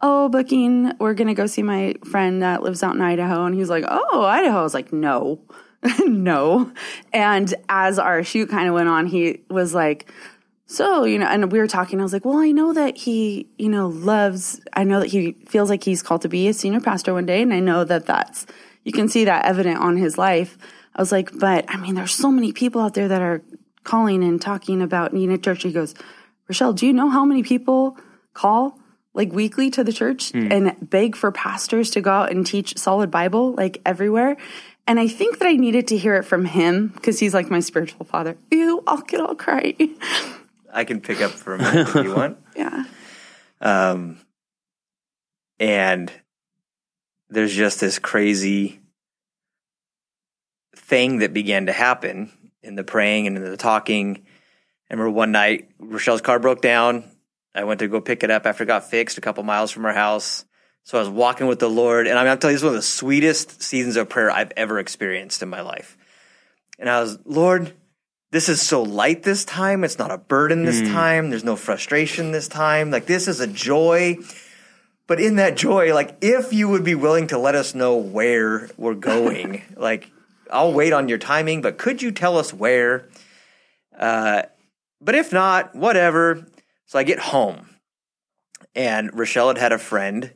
[0.00, 0.92] oh, booking.
[0.98, 3.44] We're to go see my friend that lives out in Idaho.
[3.44, 4.58] And he was like, oh, Idaho.
[4.58, 5.40] I was like, no,
[6.06, 6.72] no.
[7.12, 10.10] And as our shoot kind of went on, he was like,
[10.66, 12.00] so, you know, and we were talking.
[12.00, 15.32] I was like, well, I know that he, you know, loves, I know that he
[15.46, 17.40] feels like he's called to be a senior pastor one day.
[17.42, 18.46] And I know that that's,
[18.82, 20.58] you can see that evident on his life.
[20.94, 23.42] I was like, but I mean, there's so many people out there that are
[23.84, 25.62] calling and talking about needing a church.
[25.62, 25.94] He goes,
[26.48, 27.96] Rochelle, do you know how many people
[28.34, 28.78] call
[29.14, 30.50] like weekly to the church hmm.
[30.50, 34.36] and beg for pastors to go out and teach solid Bible like everywhere?
[34.86, 37.60] And I think that I needed to hear it from him because he's like my
[37.60, 38.36] spiritual father.
[38.52, 39.74] Ew, I'll get all cry.
[40.72, 42.38] I can pick up for a minute if you want.
[42.56, 42.84] yeah.
[43.60, 44.18] Um,
[45.58, 46.12] and
[47.28, 48.80] there's just this crazy
[50.76, 52.30] thing that began to happen
[52.62, 54.24] in the praying and in the talking.
[54.88, 57.10] I remember one night Rochelle's car broke down.
[57.54, 59.82] I went to go pick it up after it got fixed a couple miles from
[59.84, 60.44] her house.
[60.86, 62.64] So I was walking with the Lord, and I mean, I'm telling you, this is
[62.64, 65.98] one of the sweetest seasons of prayer I've ever experienced in my life.
[66.78, 67.72] And I was, Lord,
[68.30, 69.82] this is so light this time.
[69.82, 71.30] It's not a burden this time.
[71.30, 72.92] There's no frustration this time.
[72.92, 74.18] Like this is a joy.
[75.08, 78.70] but in that joy, like if you would be willing to let us know where
[78.76, 80.12] we're going, like
[80.52, 83.08] I'll wait on your timing, but could you tell us where?
[83.98, 84.42] Uh,
[85.00, 86.46] but if not, whatever.
[86.84, 87.70] So I get home,
[88.76, 90.32] and Rochelle had had a friend.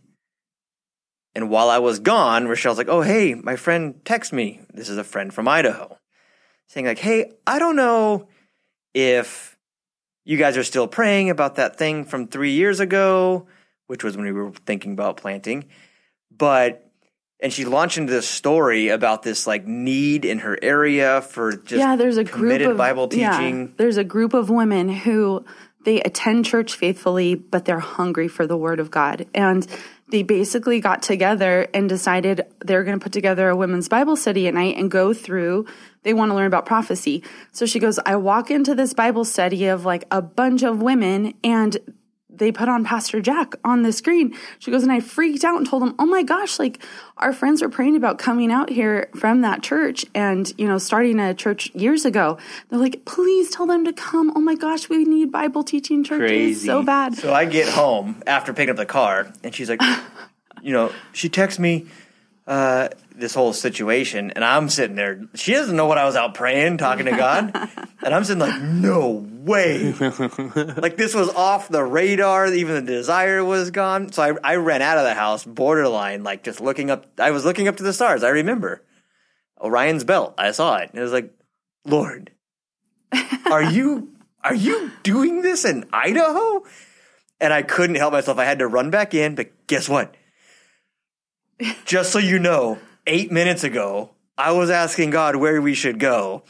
[1.34, 4.60] And while I was gone, Rochelle's like, "Oh, hey, my friend texted me.
[4.72, 5.96] This is a friend from Idaho,
[6.66, 8.28] saying like, hey, I don't know
[8.94, 9.56] if
[10.24, 13.46] you guys are still praying about that thing from three years ago,
[13.86, 15.66] which was when we were thinking about planting,
[16.36, 16.86] but."
[17.42, 21.78] And she launched into this story about this like need in her area for just
[21.78, 23.72] yeah, there's a group of Bible yeah, teaching.
[23.78, 25.46] there's a group of women who
[25.84, 29.66] they attend church faithfully, but they're hungry for the Word of God, and
[30.10, 34.46] they basically got together and decided they're going to put together a women's Bible study
[34.46, 35.66] at night and go through.
[36.02, 37.22] They want to learn about prophecy.
[37.52, 41.34] So she goes, I walk into this Bible study of like a bunch of women
[41.44, 41.76] and
[42.40, 44.34] they put on Pastor Jack on the screen.
[44.58, 46.82] She goes, and I freaked out and told them, Oh my gosh, like
[47.18, 51.20] our friends were praying about coming out here from that church and, you know, starting
[51.20, 52.38] a church years ago.
[52.68, 54.32] They're like, please tell them to come.
[54.34, 56.66] Oh my gosh, we need Bible teaching churches Crazy.
[56.66, 57.14] so bad.
[57.14, 59.82] So I get home after picking up the car, and she's like,
[60.62, 61.86] you know, she texts me
[62.46, 62.88] uh,
[63.20, 65.20] this whole situation, and I'm sitting there.
[65.34, 67.52] She doesn't know what I was out praying, talking to God,
[68.02, 69.92] and I'm sitting like, no way.
[70.76, 72.46] like this was off the radar.
[72.46, 74.12] Even the desire was gone.
[74.12, 77.06] So I, I ran out of the house, borderline, like just looking up.
[77.18, 78.22] I was looking up to the stars.
[78.22, 78.82] I remember
[79.60, 80.34] Orion's belt.
[80.38, 80.90] I saw it.
[80.90, 81.32] And it was like,
[81.84, 82.30] Lord,
[83.50, 86.64] are you are you doing this in Idaho?
[87.40, 88.38] And I couldn't help myself.
[88.38, 90.14] I had to run back in, but guess what?
[91.84, 92.78] Just so you know,
[93.10, 96.44] eight minutes ago, I was asking God where we should go.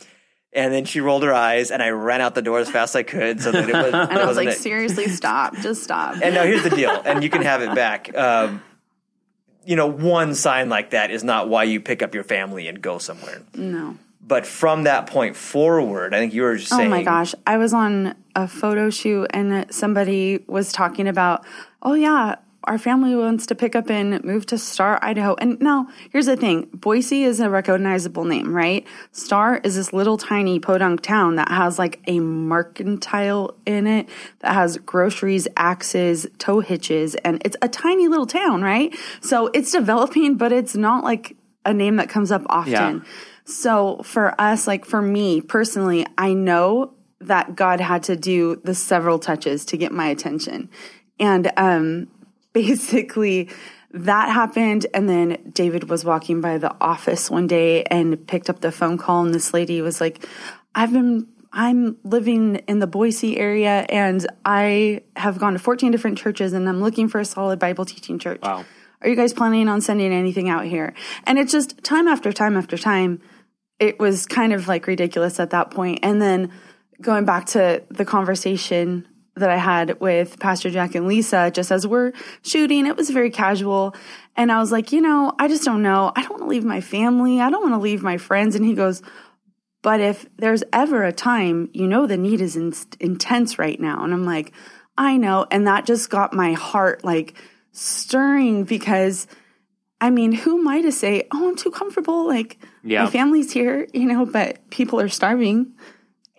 [0.52, 2.96] And then she rolled her eyes, and I ran out the door as fast as
[2.96, 3.94] I could so that it was.
[4.10, 5.56] And I was like, seriously, stop.
[5.58, 6.16] Just stop.
[6.20, 8.12] and now here's the deal, and you can have it back.
[8.16, 8.60] Um,
[9.64, 12.82] you know, one sign like that is not why you pick up your family and
[12.82, 13.42] go somewhere.
[13.54, 13.96] no.
[14.22, 17.34] But from that point forward, I think you were just Oh my gosh.
[17.48, 21.44] I was on a photo shoot and somebody was talking about,
[21.82, 25.34] oh, yeah, our family wants to pick up and move to Star, Idaho.
[25.36, 28.86] And now, here's the thing Boise is a recognizable name, right?
[29.12, 34.08] Star is this little tiny podunk town that has like a mercantile in it
[34.40, 38.94] that has groceries, axes, tow hitches, and it's a tiny little town, right?
[39.20, 42.72] So it's developing, but it's not like a name that comes up often.
[42.72, 43.00] Yeah.
[43.44, 48.74] So for us, like for me personally, I know that God had to do the
[48.74, 50.70] several touches to get my attention.
[51.18, 52.08] And um
[52.52, 53.48] basically
[53.92, 58.60] that happened and then David was walking by the office one day and picked up
[58.60, 60.24] the phone call and this lady was like,
[60.74, 66.18] I've been I'm living in the Boise area and I have gone to 14 different
[66.18, 68.40] churches and I'm looking for a solid Bible teaching church.
[68.42, 68.64] Wow.
[69.02, 70.94] Are you guys planning on sending anything out here?
[71.24, 73.20] And it's just time after time after time.
[73.80, 76.00] It was kind of like ridiculous at that point.
[76.02, 76.52] And then
[77.00, 81.86] going back to the conversation that I had with Pastor Jack and Lisa, just as
[81.86, 82.12] we're
[82.42, 83.94] shooting, it was very casual.
[84.36, 86.12] And I was like, you know, I just don't know.
[86.16, 87.40] I don't want to leave my family.
[87.40, 88.54] I don't want to leave my friends.
[88.54, 89.02] And he goes,
[89.82, 94.04] but if there's ever a time, you know, the need is in- intense right now.
[94.04, 94.52] And I'm like,
[94.98, 95.46] I know.
[95.50, 97.34] And that just got my heart like
[97.72, 99.26] stirring because
[100.02, 102.26] I mean, who am I to say, oh, I'm too comfortable?
[102.26, 103.04] Like, Yeah.
[103.04, 105.74] my family's here, you know, but people are starving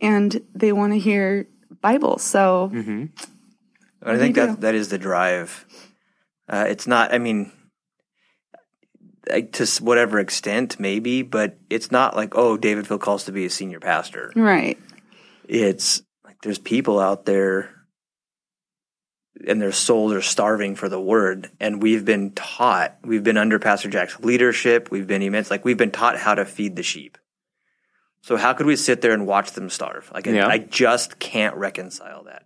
[0.01, 1.47] and they want to hear
[1.81, 2.17] Bible.
[2.17, 2.69] So,
[4.03, 4.47] I think do?
[4.47, 5.65] that that is the drive.
[6.47, 7.13] Uh, it's not.
[7.13, 7.51] I mean,
[9.29, 13.45] like, to whatever extent, maybe, but it's not like oh, David Phil calls to be
[13.45, 14.31] a senior pastor.
[14.35, 14.77] right.
[15.47, 17.71] It's like there's people out there,
[19.47, 22.97] and their souls are starving for the word, and we've been taught.
[23.03, 24.89] We've been under Pastor Jack's leadership.
[24.91, 25.51] We've been immense.
[25.51, 27.17] Like we've been taught how to feed the sheep.
[28.21, 30.09] So how could we sit there and watch them starve?
[30.13, 30.47] Like I- Yeah.
[30.47, 32.43] I just can't reconcile that.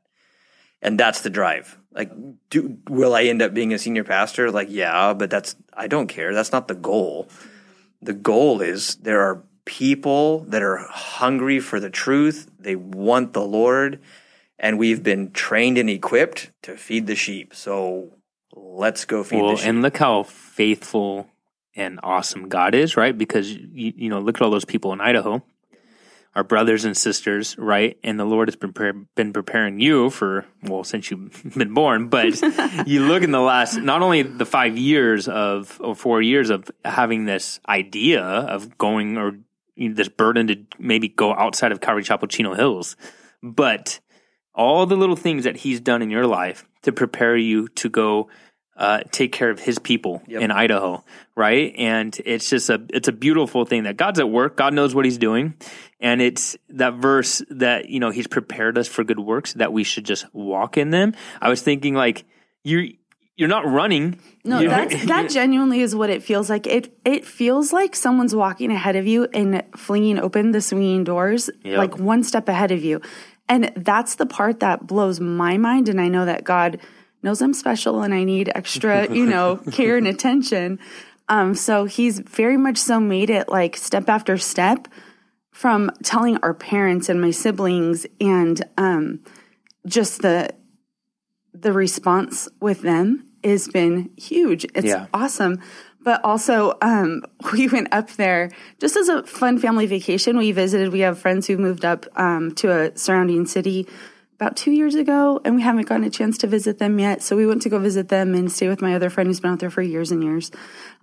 [0.81, 1.77] And that's the drive.
[1.91, 2.11] Like,
[2.49, 4.51] do, will I end up being a senior pastor?
[4.51, 6.33] Like, yeah, but that's, I don't care.
[6.33, 7.27] That's not the goal.
[8.01, 12.51] The goal is there are people that are hungry for the truth.
[12.59, 14.01] They want the Lord,
[14.59, 17.55] and we've been trained and equipped to feed the sheep.
[17.55, 18.11] So
[18.53, 19.67] let's go feed Well, the sheep.
[19.67, 21.27] and look how faithful
[21.75, 23.17] and awesome God is, right?
[23.17, 25.43] Because you, you know, look at all those people in Idaho,
[26.35, 27.97] our brothers and sisters, right?
[28.03, 32.09] And the Lord has been pre- been preparing you for well since you've been born,
[32.09, 32.41] but
[32.85, 36.69] you look in the last not only the five years of or four years of
[36.83, 39.37] having this idea of going or
[39.75, 42.95] you know, this burden to maybe go outside of Calvary Chapel Chino Hills,
[43.41, 43.99] but
[44.53, 48.29] all the little things that He's done in your life to prepare you to go
[48.75, 50.41] uh, take care of his people Yep.
[50.41, 51.03] in Idaho,
[51.35, 51.73] right?
[51.77, 54.57] And it's just a it's a beautiful thing that God's at work.
[54.57, 55.53] God knows what He's doing,
[55.99, 59.83] and it's that verse that you know He's prepared us for good works that we
[59.83, 61.13] should just walk in them.
[61.41, 62.25] I was thinking like
[62.63, 62.85] you're
[63.37, 64.19] you're not running.
[64.45, 66.67] No, You're- that's, that genuinely is what it feels like.
[66.67, 71.49] It it feels like someone's walking ahead of you and flinging open the swinging doors,
[71.63, 71.77] Yep.
[71.77, 73.01] like one step ahead of you.
[73.47, 75.87] And that's the part that blows my mind.
[75.89, 76.79] And I know that God
[77.25, 80.79] knows I'm special and I need extra, you know, care and attention.
[81.27, 84.87] Um, so He's very much so made it like step after step
[85.51, 89.19] from telling our parents and my siblings and um,
[89.85, 90.49] just the
[91.53, 94.65] the response with them has been huge.
[94.75, 95.07] It's Yeah.
[95.13, 95.61] awesome.
[96.03, 100.37] But also, um, we went up there just as a fun family vacation.
[100.37, 103.87] We visited, we have friends who moved up um, to a surrounding city
[104.35, 107.23] about two years ago, and we haven't gotten a chance to visit them yet.
[107.23, 109.51] So we went to go visit them and stay with my other friend who's been
[109.51, 110.51] out there for years and years.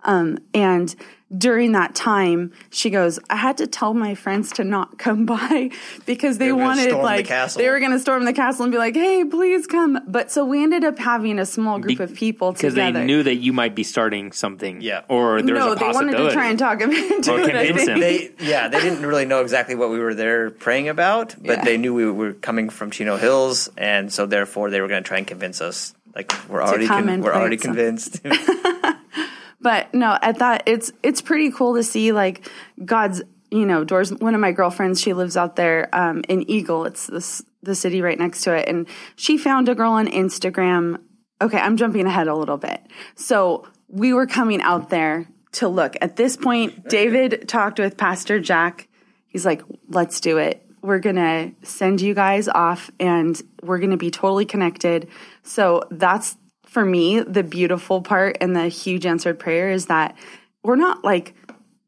[0.03, 0.95] Um, and
[1.35, 5.71] during that time, she goes, I had to tell my friends to not come by
[6.05, 8.63] because they, were gonna wanted storm the like they were going to storm the castle
[8.63, 11.97] and be like, "Hey, please come!" But so we ended up having a small group
[11.97, 12.57] Be- of people together.
[12.61, 12.99] because together.
[12.99, 15.01] they knew that you might be starting something, Yeah.
[15.09, 16.13] or there's no, a they possibility.
[16.17, 17.45] wanted to try and talk him into Or it.
[17.49, 17.89] Convince think.
[17.89, 17.99] him.
[17.99, 21.63] they yeah they didn't really know exactly what we were there praying about but Yeah.
[21.65, 25.07] they knew we were coming from chino hills and so therefore they were going to
[25.07, 28.21] try and convince us like we're already come con- we're already at convinced
[29.63, 32.47] But no, at that it's it's pretty cool to see like
[32.83, 34.11] God's you know doors.
[34.13, 36.85] One of my girlfriends, she lives out there um, in Eagle.
[36.85, 40.99] It's this the city right next to it, and she found a girl on Instagram.
[41.41, 42.81] Okay, I'm jumping ahead a little bit.
[43.15, 45.95] So we were coming out there to look.
[46.01, 48.89] At this point, David talked with Pastor Jack.
[49.27, 53.91] He's like, "Let's do it." We're going to send you guys off and we're going
[53.91, 55.07] to be totally connected.
[55.41, 56.35] So that's
[56.73, 60.17] for me, the beautiful part and the huge answered prayer is that
[60.63, 61.35] we're not like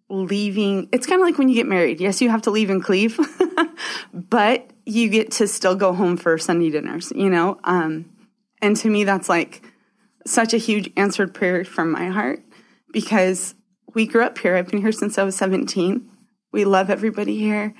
[0.09, 0.87] leaving.
[0.91, 1.99] It's kind of like when you get married.
[1.99, 3.19] Yes, you have to leave and cleave,
[4.13, 7.59] but you get to still go home for Sunday dinners, you know?
[7.63, 8.05] Um,
[8.61, 9.63] and to me, that's like
[10.27, 12.43] such a huge answered prayer from my heart
[12.91, 13.55] because
[13.95, 14.55] we grew up here.
[14.55, 16.09] I've been here since I was 17.
[16.51, 17.73] We love everybody here.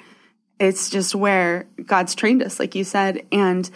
[0.60, 3.28] It's just where God's trained us, like you said.
[3.32, 3.70] And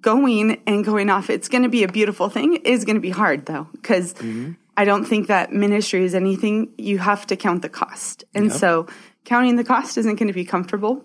[0.00, 2.54] going and going off, it's going to be a beautiful thing.
[2.54, 4.52] It is going to be hard though, because mm-hmm.
[4.76, 8.24] I don't think that ministry is anything you have to count the cost.
[8.34, 8.86] And so
[9.24, 11.04] counting the cost isn't going to be comfortable,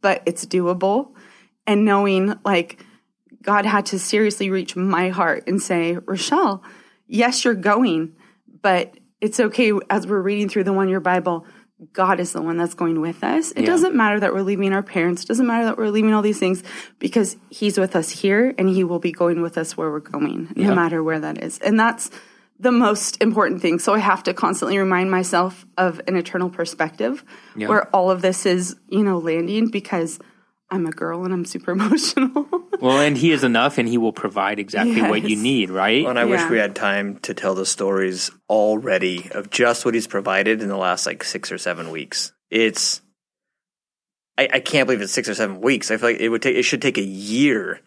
[0.00, 1.14] but it's doable.
[1.66, 2.84] And knowing like
[3.42, 6.62] God had to seriously reach my heart and say, Rochelle,
[7.06, 8.14] yes, you're going,
[8.62, 11.44] but it's okay as we're reading through the one year Bible.
[11.92, 13.52] God is the one that's going with us.
[13.52, 13.66] It Yeah.
[13.66, 15.22] doesn't matter that we're leaving our parents.
[15.22, 16.62] It doesn't matter that we're leaving all these things
[16.98, 20.52] because He's with us here and He will be going with us where we're going,
[20.56, 21.58] no matter where that is.
[21.58, 22.10] And that's
[22.58, 23.78] the most important thing.
[23.78, 27.22] So I have to constantly remind myself of an eternal perspective
[27.54, 27.68] Yeah.
[27.68, 30.18] where all of this is, you know, landing because
[30.70, 32.46] I'm a girl and I'm super emotional.
[32.80, 36.06] Well, and he is enough, and he will provide exactly what you need, right?
[36.06, 40.06] and i wish we had time to tell the stories already of just what he's
[40.06, 43.00] provided in the last like six or seven weeks it's
[44.36, 46.56] I, I can't believe it's six or seven weeks i feel like it would take
[46.56, 47.80] it should take a year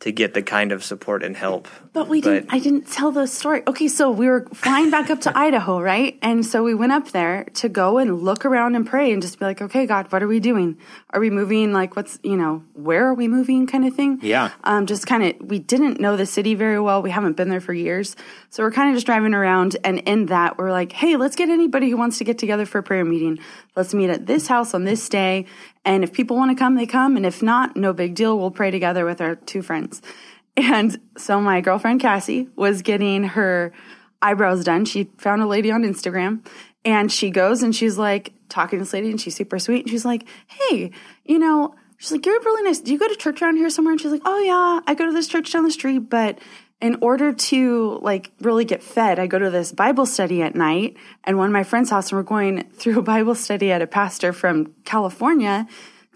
[0.00, 2.52] to get the kind of support and help But we didn't.
[2.52, 3.62] I didn't tell the story.
[3.66, 6.18] Okay, so we were flying back up to Idaho, right?
[6.22, 9.38] And so we went up there to go and look around and pray and just
[9.38, 10.78] be like, okay, God, what are we doing?
[11.10, 11.72] Are we moving?
[11.72, 13.66] Like, what's you know, where are we moving?
[13.66, 14.20] Kind of thing.
[14.22, 14.50] Yeah.
[14.64, 15.48] Um, just kind of.
[15.48, 17.02] We didn't know the city very well.
[17.02, 18.16] We haven't been there for years,
[18.48, 19.76] so we're kind of just driving around.
[19.84, 22.78] And in that, we're like, hey, let's get anybody who wants to get together for
[22.78, 23.38] a prayer meeting.
[23.76, 25.46] Let's meet at this house on this day.
[25.84, 27.16] And if people want to come, they come.
[27.16, 28.38] And if not, no big deal.
[28.38, 30.02] We'll pray together with our two friends.
[30.56, 33.72] And so my girlfriend Cassie was getting her
[34.20, 34.84] eyebrows done.
[34.84, 36.44] She found a lady on Instagram
[36.84, 39.82] and she goes and she's like talking to this lady and she's super sweet.
[39.82, 40.90] And she's like, Hey,
[41.24, 42.80] you know, she's like, You're really nice.
[42.80, 43.92] Do you go to church around here somewhere?
[43.92, 46.38] And she's like, Oh yeah, I go to this church down the street, but
[46.80, 50.96] in order to like really get fed, I go to this Bible study at night
[51.24, 53.86] and one of my friend's house and we're going through a Bible study at a
[53.86, 55.66] pastor from California.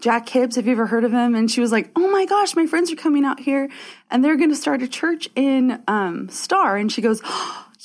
[0.01, 1.35] Jack Hibbs, have you ever heard of him?
[1.35, 3.69] And she was like, Oh my gosh, my friends are coming out here
[4.09, 6.77] and they're going to start a church in um, Star.
[6.77, 7.21] And she goes,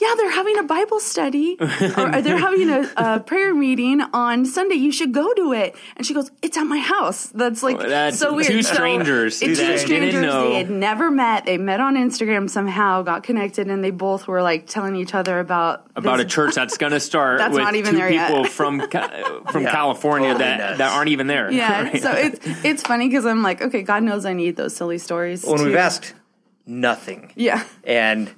[0.01, 4.77] Yeah, they're having a Bible study or they're having a, a prayer meeting on Sunday.
[4.77, 5.77] You should go to it.
[5.97, 7.27] And she goes, It's at my house.
[7.27, 8.47] That's like oh, That's so weird.
[8.47, 10.23] two So strangers it's that two didn't strangers.
[10.23, 10.49] know.
[10.51, 11.45] They had never met.
[11.45, 15.39] They met on Instagram somehow, got connected, and they both were like telling each other
[15.39, 18.11] about about this a church that's going to start That's with not even two there
[18.11, 18.29] yet.
[18.29, 20.79] people from from Yeah, California totally that nuts.
[20.79, 21.51] that aren't even there.
[21.53, 22.03] Yeah, right?
[22.03, 25.45] so it's it's funny because I'm like, okay, God knows I need those silly stories.
[25.45, 26.15] when to- we've asked
[26.67, 28.31] nothing yeah, and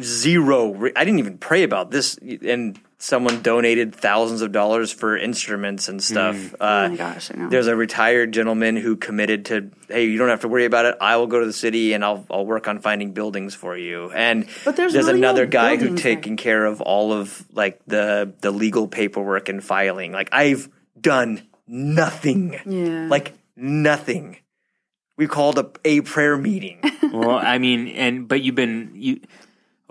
[0.00, 0.72] zero.
[0.72, 5.88] re- I didn't even pray about this, and someone donated thousands of dollars for instruments
[5.88, 6.54] and stuff.
[6.54, 7.48] Uh, oh my gosh, I know.
[7.48, 10.96] there's a retired gentleman who committed to, hey, you don't have to worry about it.
[11.00, 14.10] I will go to the city and I'll I'll work on finding buildings for you.
[14.12, 16.14] And But there's really no another guy who buildings there.
[16.14, 20.12] taking care of all of like the the legal paperwork and filing.
[20.12, 20.68] Like I've
[21.00, 22.60] done nothing.
[22.66, 23.08] Yeah.
[23.08, 24.36] Like nothing.
[25.16, 26.80] We called a, a prayer meeting.
[27.12, 29.22] well, I mean, and but you've been you years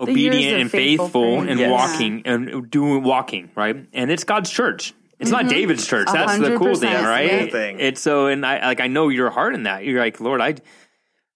[0.02, 1.70] obedient and faithful faithful and Yes.
[1.70, 4.94] walking and doing walking right, and it's God's church.
[5.18, 6.08] It's not David's church.
[6.08, 7.44] A That's the cool thing, right?
[7.44, 7.46] yeah.
[7.50, 7.78] Thing.
[7.78, 9.84] It's so, and I like I know your heart in that.
[9.84, 10.56] You're like, Lord, I.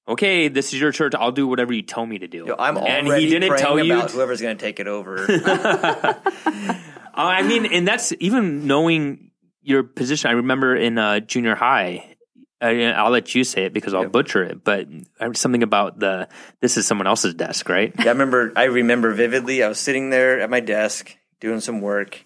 [0.09, 1.15] Okay, this is your church.
[1.17, 2.45] I'll do whatever you tell me to do.
[2.47, 3.93] Yo, I'm and already he didn't praying tell you.
[3.97, 5.19] about whoever's going to take it over.
[5.29, 6.15] Uh,
[7.15, 9.31] I mean, and that's even knowing
[9.63, 10.31] your position.
[10.31, 12.16] I remember in uh, junior high.
[12.61, 14.89] Uh, I'll let you say it because I'll butcher it, but
[15.35, 16.29] something about the
[16.61, 17.93] this is someone else's desk, right?
[17.99, 18.53] Yeah, I remember.
[18.57, 19.63] I remember vividly.
[19.63, 22.25] I was sitting there at my desk doing some work,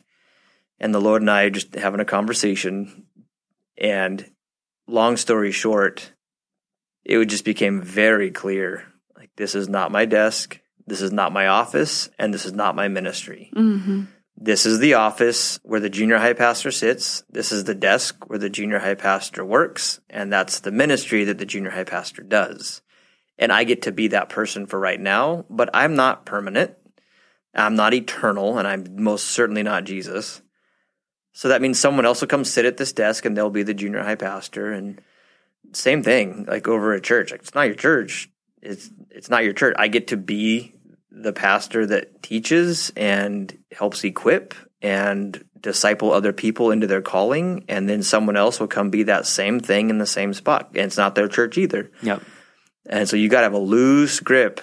[0.78, 3.06] and the Lord and I just having a conversation.
[3.76, 4.30] And
[4.86, 6.12] long story short,
[7.04, 8.84] it would just became very clear.
[9.16, 10.60] Like this is not my desk.
[10.86, 13.50] This is not my office, and this is not my ministry.
[14.40, 17.22] This is the office where the junior high pastor sits.
[17.30, 21.38] This is the desk where the junior high pastor works, and that's the ministry that
[21.38, 22.80] the junior high pastor does
[23.40, 26.76] and I get to be that person for right now, but I'm not permanent.
[27.54, 30.42] I'm not eternal, and I'm most certainly not Jesus.
[31.32, 33.74] So that means someone else will come sit at this desk and they'll be the
[33.74, 35.00] junior high pastor and
[35.72, 37.30] same thing, like over at church.
[37.30, 38.28] Like it's not your church.
[38.60, 39.74] It's it's not your church.
[39.78, 40.74] I get to be
[41.10, 47.88] the pastor that teaches and helps equip and disciple other people into their calling, and
[47.88, 50.68] then someone else will come be that same thing in the same spot.
[50.74, 51.90] And it's not their church either.
[52.02, 52.22] Yep.
[52.86, 54.60] And so you got to have a loose grip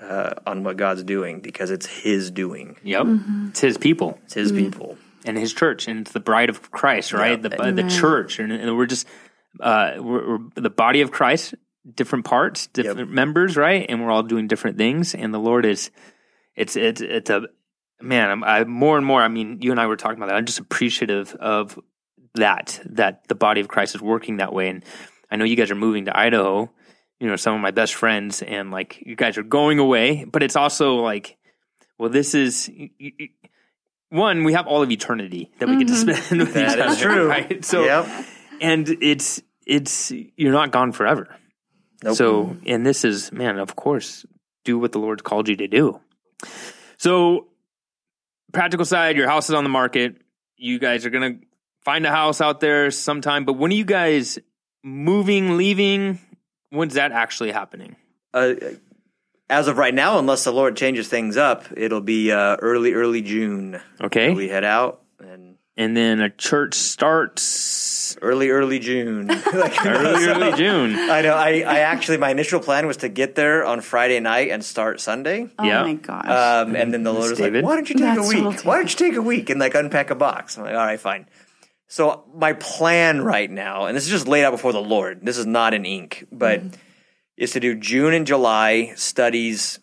[0.00, 2.76] uh, on what God's doing because it's His doing.
[2.82, 3.06] Yep.
[3.50, 4.96] It's his people It's His people.
[5.26, 7.38] and his church, and it's the bride of Christ, right?
[7.42, 7.48] Yeah.
[7.72, 9.06] The the church, and, and we're just
[9.60, 11.54] uh, we're, we're the body of Christ,
[11.94, 13.86] different parts, different members, right?
[13.88, 15.90] And we're all doing different things, and the Lord is
[16.54, 17.42] it's it's it's a
[18.00, 18.30] man.
[18.30, 19.22] I'm I, more and more.
[19.22, 20.36] I mean, you and I were talking about that.
[20.36, 21.78] I'm just appreciative of
[22.34, 24.84] that that the body of Christ is working that way, and
[25.30, 26.70] I know you guys are moving to Idaho.
[27.18, 30.42] You know, some of my best friends, and like you guys are going away, but
[30.42, 31.36] it's also like,
[31.98, 32.68] well, this is.
[32.68, 33.28] You, you,
[34.10, 36.20] one, we have all of eternity that we get to mm-hmm.
[36.20, 37.28] spend with That each is other, true.
[37.28, 37.64] right?
[37.64, 38.26] So, Yep.
[38.60, 41.28] and it's it's you're not gone forever.
[42.02, 42.16] Nope.
[42.16, 44.24] So, and this is man, of course,
[44.64, 46.00] do what the Lord's called you to do.
[46.98, 47.48] So,
[48.52, 50.16] practical side, your house is on the market.
[50.56, 51.36] You guys are gonna
[51.84, 53.44] find a house out there sometime.
[53.44, 54.38] But when are you guys
[54.82, 56.18] moving, leaving?
[56.70, 57.96] When's that actually happening?
[58.32, 58.54] Uh,
[59.48, 63.20] as of right now, unless the Lord changes things up, it'll be uh, early, early
[63.20, 63.80] June.
[64.00, 65.02] Okay, We head out
[65.80, 69.26] and and then a church starts early, early June.
[69.52, 70.94] like, early, early June.
[70.94, 71.34] I know.
[71.34, 75.00] I, I actually, my initial plan was to get there on Friday night and start
[75.00, 75.48] Sunday.
[75.58, 75.82] Oh Yeah.
[75.82, 76.26] my gosh.
[76.28, 77.64] Um, and then the Lord was David.
[77.64, 78.42] like, "Why don't you take a week?
[78.44, 80.84] total Why don't you take a week and like unpack a box?" I'm like, "All
[80.86, 81.26] right, fine."
[81.88, 85.20] So my plan right now, and this is just laid out before the Lord.
[85.24, 86.76] This is not in ink, but Mm-hmm.
[87.36, 89.80] is to do June and July studies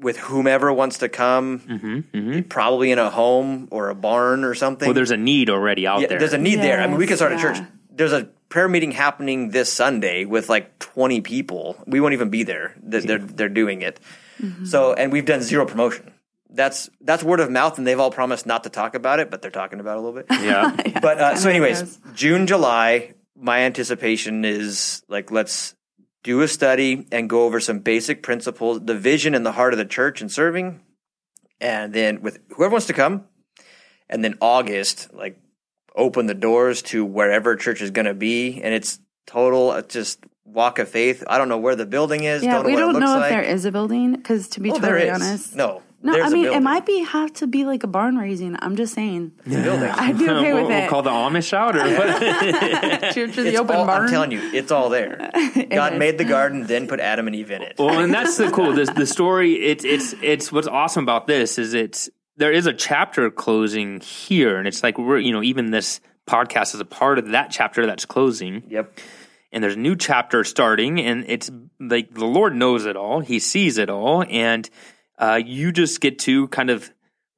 [0.00, 4.86] with whomever wants to come, Mm-hmm, probably in a home or a barn or something.
[4.86, 6.18] Well, there's a need already out Yeah, there.
[6.18, 6.80] there's a need there.
[6.80, 7.58] I mean, we can Yes, start a church.
[7.90, 11.76] There's a prayer meeting happening this Sunday with like 20 people.
[11.86, 12.74] We won't even be there.
[12.82, 14.00] They're they're, they're doing it.
[14.40, 14.66] Mm-hmm.
[14.66, 16.12] So, and we've done zero promotion.
[16.50, 19.42] That's that's word of mouth, and they've all promised not to talk about it, but
[19.42, 20.26] they're talking about it a little bit.
[20.42, 21.00] yeah.
[21.00, 21.98] But uh, so, anyways.
[22.14, 23.14] June, July.
[23.38, 25.74] My anticipation is like let's
[26.26, 29.78] do a study and go over some basic principles, the vision and the heart of
[29.78, 30.80] the church and serving,
[31.60, 33.24] and then with whoever wants to come,
[34.10, 35.38] and then August, like
[35.94, 40.18] open the doors to wherever church is going to be, and it's total uh, just
[40.44, 41.22] walk of faith.
[41.28, 42.42] I don't know where the building is.
[42.42, 43.24] yeah, don't know we what don't it looks know like.
[43.24, 46.12] if there is a building because to be Oh, totally honest, No, no.
[46.12, 48.56] there's I a mean, it might be have to be like a barn raising.
[48.60, 49.82] I'm just saying, building.
[49.92, 50.88] I'd be okay we'll, with we'll it.
[50.90, 53.14] call the Amish out, or what?
[53.14, 54.02] Church of the open all, barn.
[54.04, 55.30] I'm telling you, it's all there.
[55.70, 55.98] God is.
[55.98, 57.76] made the garden, then put Adam and Eve in it.
[57.78, 58.72] well, and that's the cool.
[58.72, 59.54] This the story.
[59.54, 64.56] It's it's it's what's awesome about this is it's there is a chapter closing here,
[64.58, 67.86] and it's like we're you know even this podcast is a part of that chapter
[67.86, 68.98] that's closing, Yep.
[69.52, 73.38] and there's a new chapter starting, and it's like the Lord knows it all, He
[73.38, 74.68] sees it all, and
[75.18, 76.90] uh, you just get to kind of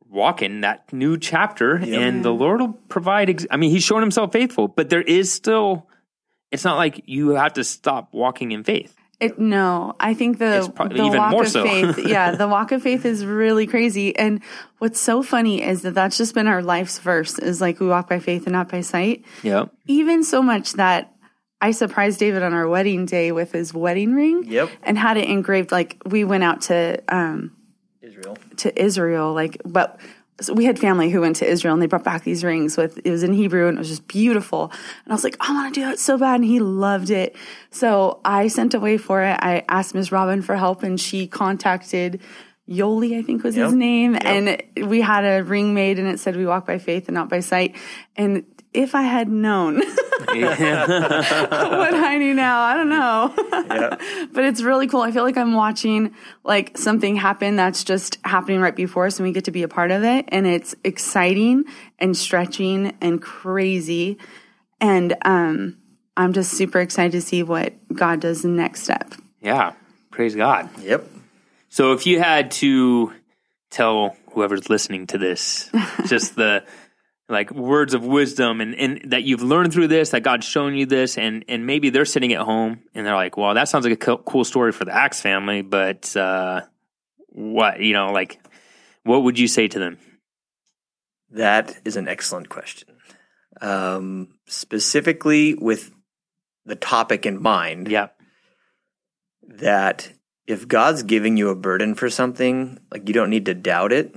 [0.09, 3.31] walk in that new chapter, and the Lord will provide.
[3.31, 5.89] Ex- I mean, He's shown Himself faithful, but there is still.
[6.51, 8.95] It's not like you have to stop walking in faith.
[9.20, 11.64] It no, I think the probably the even walk more of so.
[11.64, 14.16] faith, yeah, the walk of faith is really crazy.
[14.16, 14.41] And
[14.79, 18.09] what's so funny is that that's just been our life's verse is like we walk
[18.09, 19.24] by faith and not by sight.
[19.43, 19.74] Yep.
[19.87, 21.12] Even so much that
[21.61, 24.45] I surprised David on our wedding day with his wedding ring.
[24.47, 24.70] Yep.
[24.85, 25.72] and had it engraved.
[25.72, 27.57] Like we went out to um,
[28.09, 28.37] Israel.
[28.59, 29.99] to Israel, like, but
[30.41, 32.99] so we had family who went to Israel and they brought back these rings with,
[33.05, 34.71] it was in Hebrew and it was just beautiful.
[35.05, 36.37] And I was like, I want to do that so bad.
[36.37, 37.35] And he loved it.
[37.73, 39.37] So I sent away for it.
[39.41, 40.13] I asked Ms.
[40.13, 42.21] Robin for help and she contacted
[42.69, 43.79] Yoli, I think was his Yep.
[43.79, 44.17] name.
[44.21, 47.29] And we had a ring made and it said, we walk by faith and not
[47.29, 47.75] by sight.
[48.15, 49.77] And if I had known
[50.29, 53.35] what I knew now, I don't know.
[53.53, 54.27] Yeah.
[54.33, 55.01] but it's really cool.
[55.01, 56.14] I feel like I'm watching
[56.45, 59.69] like something happen that's just happening right before us and we get to be a
[59.69, 60.27] part of it.
[60.29, 61.64] And it's exciting
[61.99, 64.19] and stretching and crazy.
[64.81, 65.79] And um,
[66.16, 69.14] I'm just super excited to see what God does the next step.
[69.41, 69.73] Yeah.
[70.11, 70.69] Praise God.
[70.81, 71.09] Yep.
[71.69, 73.12] So if you had to
[73.71, 75.71] tell whoever's listening to this
[76.07, 76.64] just the
[77.29, 80.87] like words of wisdom and, and that you've learned through this, that God's shown you
[80.87, 83.95] this, and and maybe they're sitting at home and they're like, well, that sounds like
[83.95, 86.62] a co- cool story for the Axe family, but uh,
[87.29, 88.41] what you know, like,
[89.05, 89.99] what would you say to them?
[91.31, 92.89] That is an excellent question.
[93.61, 95.91] Um, specifically with
[96.64, 98.09] the topic in mind, Yeah,
[99.43, 100.12] that
[100.47, 104.14] if God's giving you a burden for something, like you don't need to doubt it.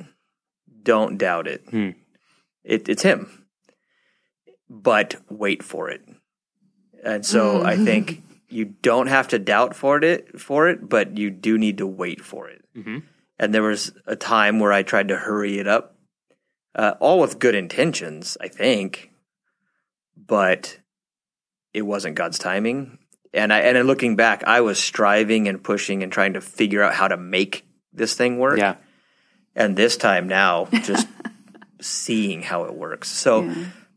[0.83, 1.65] Don't doubt it.
[1.69, 1.89] Hmm.
[2.63, 3.45] It it's Him.
[4.69, 6.01] But wait for it.
[7.03, 11.29] And so I think you don't have to doubt for it for it, but you
[11.29, 12.63] do need to wait for it.
[12.75, 13.03] Mhm.
[13.39, 15.95] And there was a time where I tried to hurry it up,
[16.75, 19.11] uh, all with good intentions, I think,
[20.15, 20.77] but
[21.73, 22.99] it wasn't God's timing.
[23.33, 26.93] And I and looking back, I was striving and pushing and trying to figure out
[26.93, 28.57] how to make this thing work.
[28.59, 28.75] yeah,
[29.55, 31.07] And this time now, just
[31.81, 33.09] seeing how it works.
[33.09, 33.53] So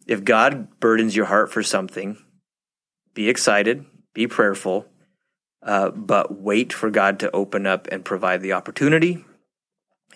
[0.06, 2.16] if God burdens your heart for something,
[3.14, 4.86] be excited, be prayerful,
[5.62, 9.24] uh, but wait for God to open up and provide the opportunity.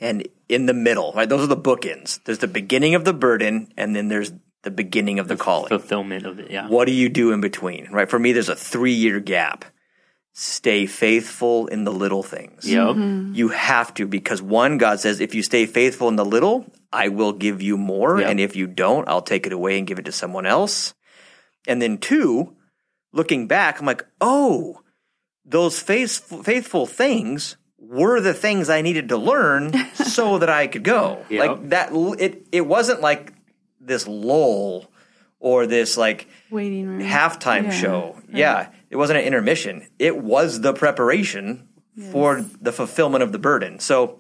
[0.01, 1.29] And in the middle, right?
[1.29, 2.23] Those are the bookends.
[2.25, 5.69] There's the beginning of the burden, and then there's the beginning of the calling.
[5.69, 6.51] fulfillment of it.
[6.51, 7.89] Yeah, What do you do in between?
[7.91, 8.09] Right?
[8.09, 9.65] For me, there's a three year gap.
[10.41, 12.65] Stay faithful in the little things.
[12.65, 13.35] yep, mm-hmm.
[13.35, 17.09] You have to because one, God says, if you stay faithful in the little, I
[17.09, 18.21] will give you more.
[18.21, 18.29] Yeah.
[18.29, 20.95] And if you don't, I'll take it away and give it to someone else.
[21.67, 22.55] And then two,
[23.13, 24.81] looking back, I'm like, oh,
[25.45, 30.85] those faithful, faithful things were the things I needed to learn so that I could
[30.85, 31.25] go.
[31.31, 31.49] Yep.
[31.49, 33.33] Like that, it, it wasn't like
[33.81, 34.89] this lull
[35.41, 37.01] or this like Waiting room.
[37.01, 38.17] halftime Yeah, show.
[38.33, 39.87] Yeah, it wasn't an intermission.
[39.99, 41.69] It was the preparation
[42.13, 43.81] for the fulfillment of the burden.
[43.81, 44.19] So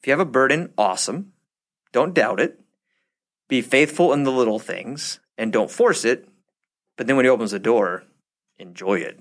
[0.00, 1.32] if you have a burden, awesome.
[1.92, 2.60] Don't doubt it.
[3.48, 6.28] Be faithful in the little things and don't force it.
[6.96, 8.04] But then when he opens the door,
[8.58, 9.18] enjoy it.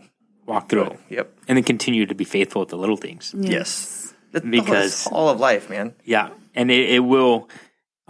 [0.48, 1.34] walk through it, Yep.
[1.48, 3.34] and then continue to be faithful with the little things.
[3.38, 4.14] Yes.
[4.32, 5.94] That- Because- all of life, man.
[6.04, 7.48] Yeah, and it, it will.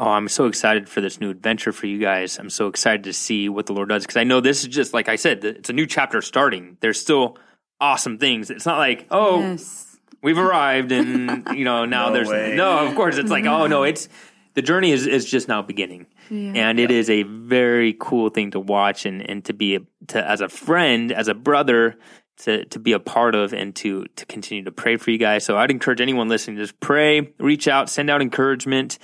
[0.02, 2.40] Oh, I'm so excited for this new adventure for you guys.
[2.40, 4.96] I'm so excited to see what the Lord does because I know this is just
[4.96, 6.78] like I said, it's a new chapter starting.
[6.80, 7.38] There's still
[7.80, 8.50] awesome things.
[8.50, 10.00] It's not like oh, Yes.
[10.24, 12.56] we've arrived and you know now No there's way.
[12.56, 12.80] no.
[12.88, 13.90] Of course, it's like oh no, mm-hmm.
[13.90, 14.10] it's
[14.56, 18.60] the journey is is just now beginning, and it is a very cool thing to
[18.60, 21.98] watch and and to be a, to as a friend, as a brother.
[22.46, 25.46] To, to be a part of and to to continue to pray for you guys.
[25.46, 28.98] So I'd encourage anyone listening to just pray, reach out, send out encouragement,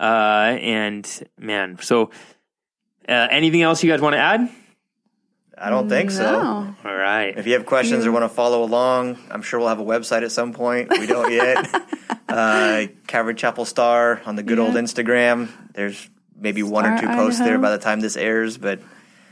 [0.00, 1.06] uh, and
[1.38, 1.78] man.
[1.82, 2.10] So
[3.08, 4.48] uh, anything else you guys want to add?
[5.62, 6.24] I don't think so.
[6.84, 7.36] All right.
[7.36, 10.22] If you have questions or want to follow along, I'm sure we'll have a website
[10.22, 10.88] at some point.
[10.90, 11.68] We don't yet.
[12.30, 15.50] uh, Calvary Chapel Star on the good old Instagram.
[15.74, 18.80] There's maybe one or Star two posts there by the time this airs, but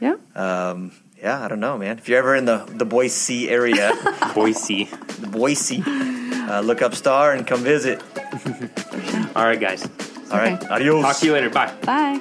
[0.01, 0.37] Yep.
[0.37, 1.97] um, yeah, I don't know, man.
[1.99, 3.93] If you're ever in the the Boise area,
[4.35, 4.85] Boise.
[4.85, 8.03] the Boise, uh, look up Star and come visit.
[9.35, 9.89] All right, guys.
[10.31, 10.69] All right, Okay.
[10.75, 11.03] adios.
[11.05, 11.51] Talk to you later.
[11.51, 11.73] Bye.
[11.85, 12.21] Bye.